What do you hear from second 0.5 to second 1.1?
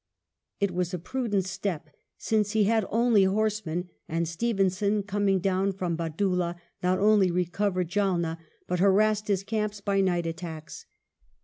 It was a